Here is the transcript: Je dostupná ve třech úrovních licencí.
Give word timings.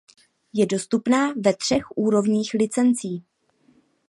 Je 0.53 0.65
dostupná 0.65 1.33
ve 1.37 1.55
třech 1.55 1.91
úrovních 1.97 2.53
licencí. 2.59 3.23